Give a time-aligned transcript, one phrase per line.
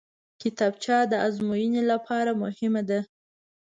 [0.41, 2.99] کتابچه د ازموینې لپاره مهمه ده